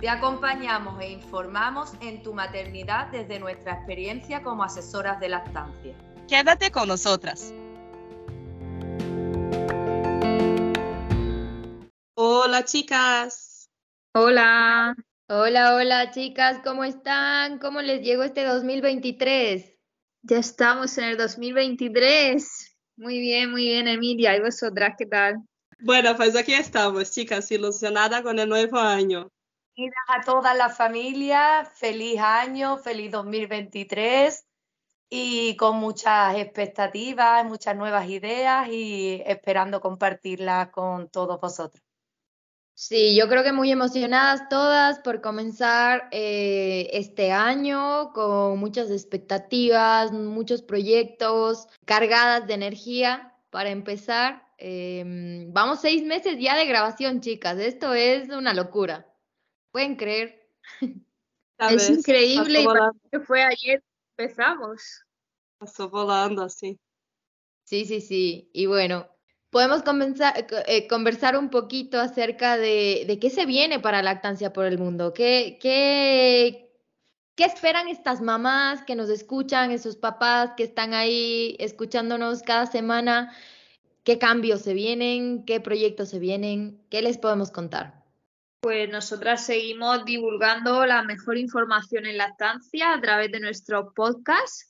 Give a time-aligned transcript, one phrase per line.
[0.00, 5.94] Te acompañamos e informamos en tu maternidad desde nuestra experiencia como asesoras de lactancia.
[6.28, 7.54] Quédate con nosotras.
[12.14, 13.70] Hola chicas.
[14.14, 14.94] Hola.
[15.28, 17.58] Hola, hola chicas, ¿cómo están?
[17.58, 19.78] ¿Cómo les llegó este 2023?
[20.22, 22.76] Ya estamos en el 2023.
[22.98, 24.36] Muy bien, muy bien, Emilia.
[24.36, 25.36] ¿Y vosotras qué tal?
[25.78, 29.32] Bueno, pues aquí estamos, chicas, ilusionada con el nuevo año
[30.08, 34.46] a toda la familia, feliz año, feliz 2023
[35.10, 41.82] y con muchas expectativas, muchas nuevas ideas y esperando compartirlas con todos vosotros.
[42.74, 50.12] Sí, yo creo que muy emocionadas todas por comenzar eh, este año con muchas expectativas,
[50.12, 54.46] muchos proyectos, cargadas de energía para empezar.
[54.58, 57.58] Em, vamos seis meses ya de grabación, chicas.
[57.58, 59.06] Esto es una locura
[59.76, 60.48] pueden creer.
[61.58, 62.64] es increíble
[63.12, 63.84] y fue ayer
[64.16, 65.04] empezamos.
[65.58, 66.80] Pasó volando así.
[67.64, 68.48] Sí, sí, sí.
[68.54, 69.06] Y bueno,
[69.50, 74.64] podemos comenzar, eh, conversar un poquito acerca de, de, qué se viene para lactancia por
[74.64, 75.12] el mundo.
[75.12, 76.72] ¿Qué, qué,
[77.34, 83.30] ¿Qué esperan estas mamás que nos escuchan, esos papás que están ahí escuchándonos cada semana?
[84.04, 85.44] ¿Qué cambios se vienen?
[85.44, 86.82] ¿Qué proyectos se vienen?
[86.88, 87.95] ¿Qué les podemos contar?
[88.66, 94.62] Pues nosotras seguimos divulgando la mejor información en lactancia a través de nuestro podcast,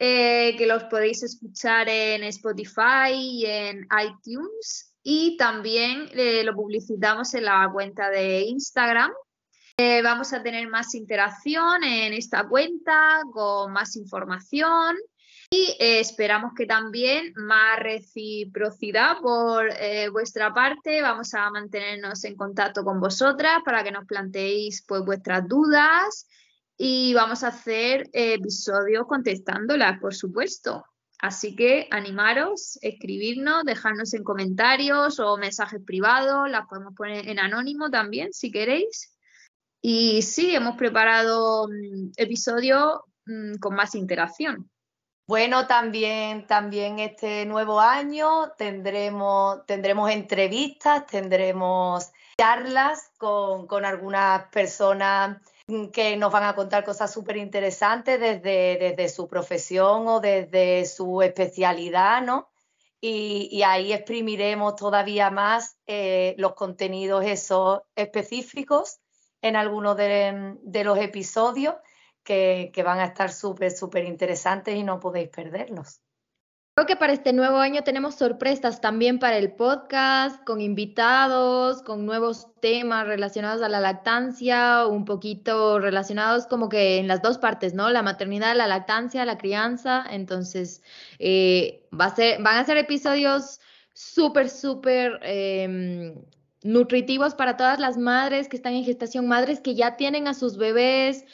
[0.00, 4.96] eh, que los podéis escuchar en Spotify y en iTunes.
[5.04, 9.12] Y también eh, lo publicitamos en la cuenta de Instagram.
[9.76, 14.96] Eh, vamos a tener más interacción en esta cuenta, con más información
[15.52, 21.02] y eh, esperamos que también más reciprocidad por eh, vuestra parte.
[21.02, 26.26] Vamos a mantenernos en contacto con vosotras para que nos planteéis pues, vuestras dudas
[26.78, 30.86] y vamos a hacer episodios contestándolas, por supuesto.
[31.18, 37.90] Así que animaros, escribirnos, dejarnos en comentarios o mensajes privados, las podemos poner en anónimo
[37.90, 39.14] también si queréis.
[39.82, 44.70] Y sí, hemos preparado mm, episodios mm, con más interacción.
[45.32, 55.38] Bueno, también, también este nuevo año tendremos, tendremos entrevistas, tendremos charlas con, con algunas personas
[55.90, 61.22] que nos van a contar cosas súper interesantes desde, desde, su profesión o desde su
[61.22, 62.50] especialidad, ¿no?
[63.00, 68.98] Y, ahí exprimiremos todavía más eh, los contenidos esos específicos
[69.40, 71.76] en algunos de, de los episodios
[72.22, 76.00] que, van a estar súper, súper interesantes y no podéis perderlos.
[76.74, 82.06] Creo que para este nuevo año tenemos sorpresas también para el podcast, con invitados, con
[82.06, 87.74] nuevos temas relacionados a la lactancia, un poquito relacionados como que en las dos partes,
[87.74, 87.90] ¿no?
[87.90, 90.02] La maternidad, la lactancia, la crianza.
[90.08, 90.82] Entonces,
[91.18, 93.60] eh, va a ser, van a ser episodios
[93.92, 96.14] súper, súper em,
[96.64, 100.56] nutritivos para todas las madres que están en gestación, madres que ya tienen a sus
[100.56, 101.24] bebés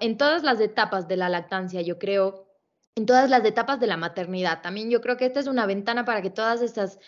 [0.00, 2.46] en todas las etapas de la lactancia, yo creo,
[2.94, 4.62] en todas las etapas de la maternidad.
[4.62, 6.98] También yo creo que esta es una ventana para que todas esas,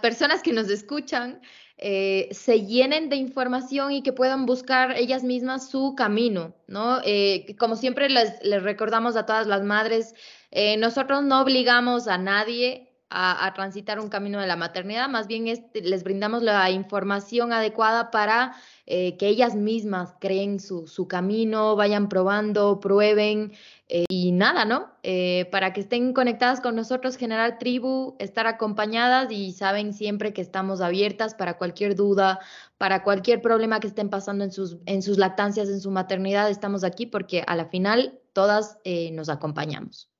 [0.00, 1.40] personas que nos escuchan
[1.76, 7.00] eh, se llenen de información y que puedan buscar ellas mismas su camino, ¿no?
[7.04, 10.14] Eh, como siempre les, les, recordamos a todas las madres,
[10.52, 15.44] eh, nosotros no obligamos a nadie a, transitar un camino de la maternidad, más bien
[15.72, 22.80] les brindamos la información adecuada para eh, que ellas mismas creen su, camino, vayan probando,
[22.80, 23.52] prueben
[23.88, 24.90] eh, y nada, ¿no?
[25.04, 30.42] Eh, para que estén conectadas con nosotros, generar tribu, estar acompañadas y saben siempre que
[30.42, 32.40] estamos abiertas para cualquier duda,
[32.78, 36.82] para cualquier problema que estén pasando en sus, en sus lactancias, en su maternidad, estamos
[36.82, 38.78] aquí porque a la final todas
[39.12, 40.13] nos acompañamos.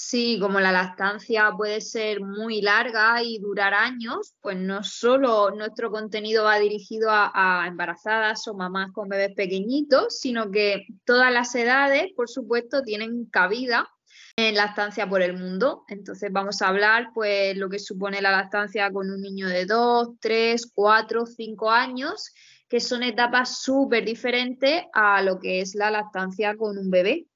[0.00, 5.90] Sí, como la lactancia puede ser muy larga y durar años, pues no solo nuestro
[5.90, 12.12] contenido va dirigido a, embarazadas o mamás con bebés pequeñitos, sino que todas las edades,
[12.14, 13.88] por supuesto, tienen cabida
[14.36, 15.82] en lactancia por el mundo.
[15.88, 20.10] Entonces vamos a hablar pues lo que supone la lactancia con un niño de 2,
[20.20, 22.32] 3, 4, 5 años,
[22.68, 27.26] que son etapas súper diferentes a lo que es la lactancia con un bebé.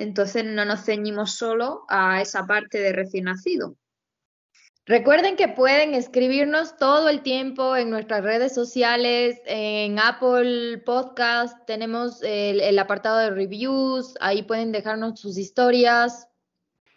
[0.00, 3.76] Entonces no nos ceñimos solo a esa parte de recién nacido.
[4.86, 12.22] Recuerden que pueden escribirnos todo el tiempo en nuestras redes sociales, en Apple Podcast, tenemos
[12.22, 16.28] el, apartado de reviews, ahí pueden dejarnos sus historias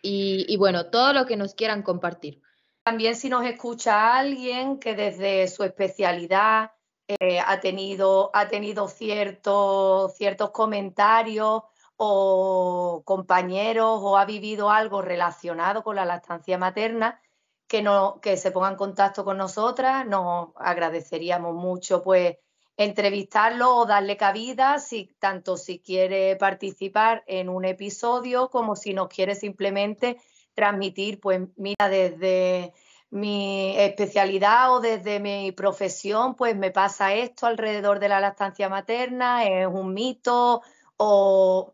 [0.01, 2.41] y, bueno, todo lo que nos quieran compartir.
[2.83, 6.71] También si nos escucha alguien que desde su especialidad
[7.19, 11.63] eh, ha tenido, ha tenido ciertos, ciertos comentarios
[11.97, 17.19] o compañeros o ha vivido algo relacionado con la lactancia materna,
[17.67, 22.37] que, no, que se ponga en contacto con nosotras, nos agradeceríamos mucho pues
[22.77, 29.07] entrevistarlo o darle cabida, si, tanto si quiere participar en un episodio como si nos
[29.07, 30.17] quiere simplemente
[30.53, 32.73] transmitir, pues mira, desde
[33.09, 39.45] mi especialidad o desde mi profesión, pues me pasa esto alrededor de la lactancia materna,
[39.45, 40.63] es un mito
[40.97, 41.73] o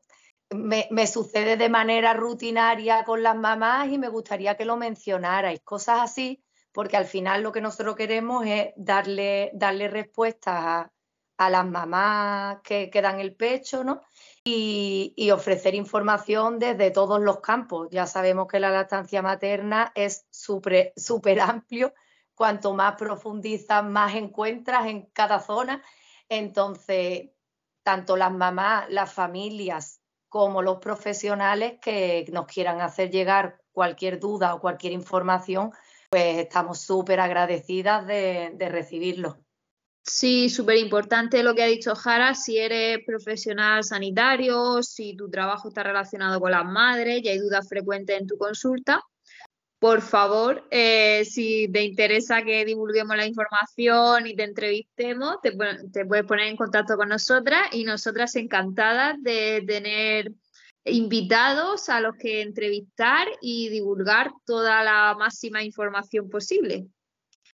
[0.52, 6.02] me, sucede de manera rutinaria con las mamás y me gustaría que lo mencionarais, cosas
[6.02, 10.92] así, porque al final lo que nosotros queremos es darle, darle respuestas a,
[11.50, 14.02] las mamás que, quedan el pecho, ¿no?
[14.44, 17.88] Y, ofrecer información desde todos los campos.
[17.92, 21.94] Ya sabemos que la lactancia materna es súper amplio,
[22.36, 25.82] cuanto más profundizas, más encuentras en cada zona.
[26.28, 27.30] Entonces,
[27.84, 29.99] tanto las mamás, las familias,
[30.30, 35.72] como los profesionales que nos quieran hacer llegar cualquier duda o cualquier información,
[36.10, 39.38] pues estamos súper agradecidas de, recibirlo.
[40.02, 45.68] Sí, súper importante lo que ha dicho Jara, si eres profesional sanitario, si tu trabajo
[45.68, 49.04] está relacionado con las madres y hay dudas frecuentes en tu consulta,
[49.80, 55.54] por favor, eh, si te interesa que divulguemos la información y te entrevistemos, te,
[56.06, 60.34] puedes poner en contacto con nosotras y nosotras encantadas de tener
[60.84, 66.88] invitados a los que entrevistar y divulgar toda la máxima información posible.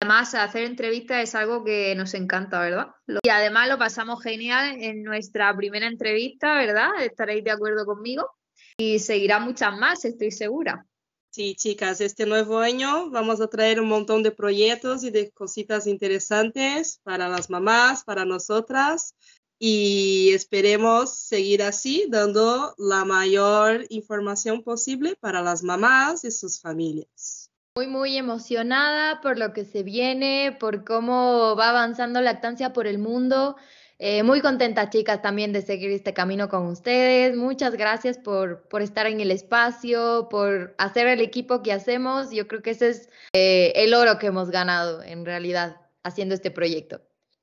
[0.00, 2.88] Además, hacer entrevistas es algo que nos encanta, ¿verdad?
[3.22, 6.90] Y además lo pasamos genial en nuestra primera entrevista, ¿verdad?
[7.00, 8.30] Estaréis de acuerdo conmigo.
[8.78, 10.86] Y seguirá muchas más, estoy segura.
[11.34, 15.88] Sí, chicas, este nuevo año vamos a traer un montón de proyectos y de cositas
[15.88, 19.16] interesantes para las mamás, para nosotras
[19.58, 27.50] y esperemos seguir así dando la mayor información posible para las mamás y sus familias.
[27.74, 32.98] Muy, muy emocionada por lo que se viene, por cómo va avanzando lactancia por el
[32.98, 33.56] mundo.
[34.06, 37.34] Eh, muy contenta, chicas, también de seguir este camino con ustedes.
[37.34, 42.30] Muchas gracias por, por estar en el espacio, por hacer el equipo que hacemos.
[42.30, 46.50] Yo creo que ese es eh, el oro que hemos ganado en realidad haciendo este
[46.50, 47.00] proyecto.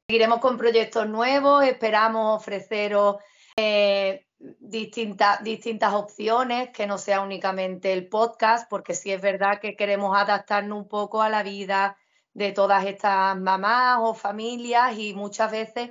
[0.07, 3.15] Seguiremos con proyectos nuevos, esperamos ofreceros
[3.55, 9.75] eh, distintas, distintas opciones, que no sea únicamente el podcast, porque sí es verdad que
[9.75, 11.97] queremos adaptarnos un poco a la vida
[12.35, 15.89] de todas estas mamás o familias y muchas veces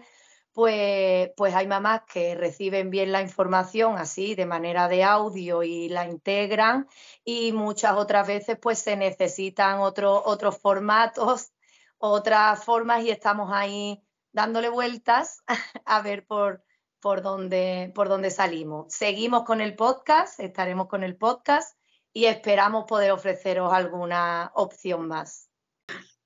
[0.53, 5.89] pues, pues hay mamás que reciben bien la información así de manera de audio y
[5.89, 6.89] la integran
[7.25, 11.53] y muchas otras veces pues se necesitan otros formatos,
[11.99, 14.03] otras formas y estamos ahí
[14.33, 15.43] dándole vueltas
[15.85, 16.65] a ver por,
[17.01, 18.93] por, dónde, por dónde salimos.
[18.93, 21.77] Seguimos con el podcast, estaremos con el podcast
[22.13, 25.49] y esperamos poder ofreceros alguna opción más.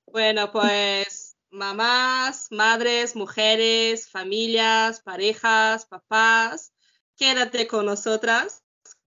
[0.07, 1.04] Bueno, pues
[1.55, 6.73] mamás, madres, mujeres, familias, parejas, papás,
[7.17, 8.63] quédate con nosotras.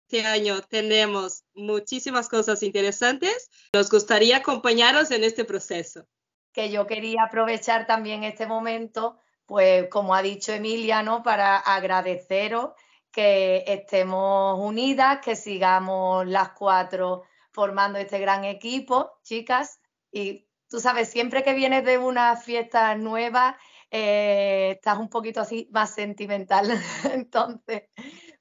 [0.10, 3.50] Este año tenemos muchísimas cosas interesantes.
[3.74, 6.08] Nos gustaría acompañaros en este proceso.
[6.54, 11.24] Que yo quería aprovechar también este momento, pues como ha dicho Emilia, ¿no?
[11.24, 12.72] Para agradeceros
[13.12, 19.80] que estemos unidas, que sigamos las cuatro formando este gran equipo, chicas,
[20.12, 23.58] y tú sabes, siempre que vienes de una fiesta nueva,
[23.92, 26.70] eh, estás un poquito así más sentimental.
[27.14, 27.84] Entonces,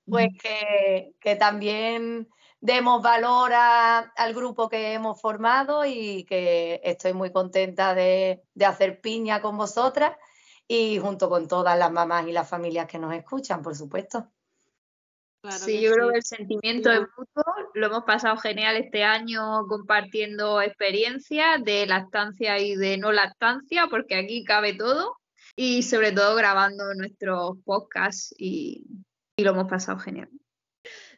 [0.04, 2.28] pues que, también
[2.60, 9.40] demos valor al grupo que hemos formado y que estoy muy contenta de, hacer piña
[9.40, 10.16] con vosotras
[10.68, 14.30] y junto con todas las mamás y las familias que nos escuchan, por supuesto
[15.50, 17.44] sí, yo creo que el sentimiento es mutuo.
[17.74, 24.16] Lo hemos pasado genial este año compartiendo experiencias de lactancia y de no lactancia, porque
[24.16, 25.16] aquí cabe todo.
[25.56, 28.84] Y sobre todo grabando nuestros podcasts y,
[29.38, 30.28] lo hemos pasado genial.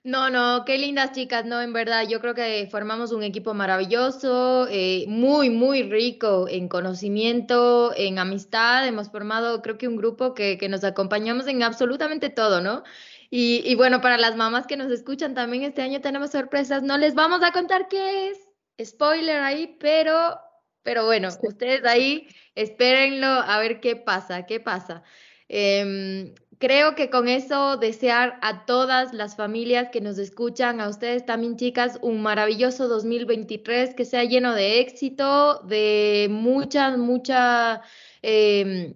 [0.05, 4.69] No, no, qué lindas chicas, no, en verdad, yo creo que formamos un equipo maravilloso,
[4.71, 10.57] eh, muy, muy rico en conocimiento, en amistad, hemos formado creo que un grupo que,
[10.57, 12.85] que nos acompañamos en absolutamente todo, ¿no?
[13.31, 16.83] Y, bueno, para las mamás que nos escuchan también este año tenemos sorpresas.
[16.83, 18.39] No les vamos a contar qué es,
[18.83, 20.39] spoiler ahí, pero,
[20.83, 25.03] pero bueno, ustedes ahí espérenlo a ver qué pasa, qué pasa.
[25.49, 31.27] Em, creo que con eso desear a todas las familias que nos escuchan, a ustedes
[31.27, 37.83] también chicas, un maravilloso 2023 que sea lleno de éxito, de mucha, mucha...
[38.23, 38.95] Eh,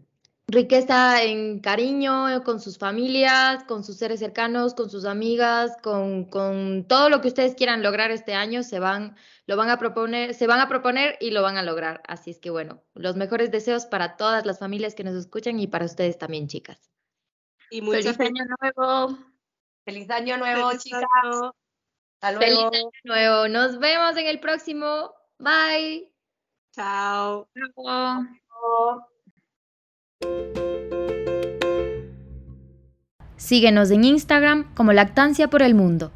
[0.52, 6.86] riqueza en cariño con sus familias, con sus seres cercanos, con sus amigas, con, con,
[6.86, 9.16] todo lo que ustedes quieran lograr este año, se van,
[9.46, 12.02] lo van a proponer, se van a proponer y lo van a lograr.
[12.06, 15.66] Así es que bueno, los mejores deseos para todas las familias que nos escuchan y
[15.66, 16.90] para ustedes también, chicas.
[17.70, 19.18] Y Feliz año nuevo.
[19.84, 21.04] Feliz año nuevo, chicas.
[22.20, 22.70] Hasta luego.
[22.70, 23.48] Feliz año nuevo.
[23.48, 25.14] Nos vemos en el próximo.
[25.38, 26.12] Bye.
[26.74, 27.48] Chao.
[27.74, 29.08] Chao.
[33.36, 36.10] Síguenos en Instagram como Lactancia por el Mundo.